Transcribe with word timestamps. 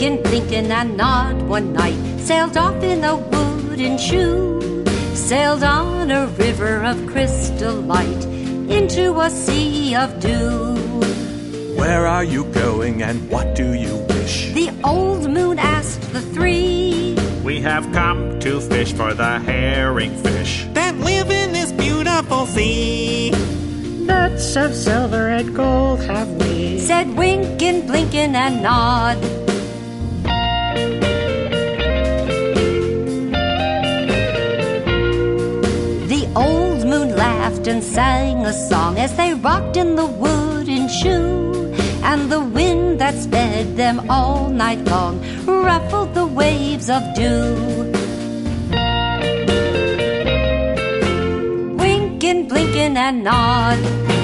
Blynken 0.00 0.70
and 0.70 0.96
Nod 0.96 1.42
one 1.42 1.74
night 1.74 2.18
sailed 2.20 2.56
off 2.56 2.82
in 2.82 3.04
a 3.04 3.16
wooden 3.16 3.98
shoe, 3.98 4.82
sailed 5.14 5.62
on 5.62 6.10
a 6.10 6.26
river 6.38 6.82
of 6.82 7.06
crystal 7.06 7.74
light 7.74 8.24
into 8.70 9.20
a 9.20 9.28
sea 9.28 9.94
of 9.94 10.18
dew. 10.18 10.74
Where 11.76 12.06
are 12.06 12.24
you 12.24 12.44
going 12.46 13.02
and 13.02 13.28
what 13.28 13.54
do 13.54 13.74
you 13.74 13.94
wish? 14.08 14.54
The 14.54 14.72
old 14.84 15.28
moon 15.28 15.58
asked 15.58 16.00
the 16.14 16.22
three. 16.22 17.18
We 17.44 17.60
have 17.60 17.84
come 17.92 18.40
to 18.40 18.58
fish 18.58 18.94
for 18.94 19.12
the 19.12 19.38
herring 19.40 20.16
fish 20.16 20.66
that 20.72 20.96
live 20.96 21.30
in 21.30 21.52
this 21.52 21.72
beautiful 21.72 22.46
sea. 22.46 23.32
Nuts 24.06 24.56
of 24.56 24.74
silver 24.74 25.28
and 25.28 25.54
gold 25.54 26.00
have 26.04 26.28
we, 26.40 26.78
said 26.78 27.06
Wynken, 27.08 27.86
Blynken, 27.86 28.32
and 28.32 28.62
Nod. 28.62 29.49
Laughed 37.50 37.66
and 37.66 37.82
sang 37.82 38.46
a 38.46 38.52
song 38.52 38.96
as 38.96 39.16
they 39.16 39.34
rocked 39.34 39.76
in 39.76 39.96
the 39.96 40.06
wooden 40.06 40.88
shoe. 40.88 41.74
And 42.04 42.30
the 42.30 42.38
wind 42.38 43.00
that 43.00 43.14
sped 43.14 43.76
them 43.76 44.08
all 44.08 44.48
night 44.48 44.84
long 44.84 45.20
ruffled 45.44 46.14
the 46.14 46.26
waves 46.26 46.88
of 46.88 47.02
dew. 47.14 47.56
Wynken, 51.76 52.48
Blynken, 52.48 52.94
and 52.96 53.24
nod. 53.24 54.19